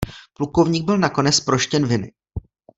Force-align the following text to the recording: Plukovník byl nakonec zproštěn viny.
Plukovník 0.33 0.85
byl 0.85 0.97
nakonec 0.97 1.35
zproštěn 1.35 1.87
viny. 1.87 2.11